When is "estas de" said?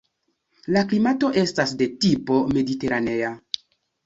1.41-1.89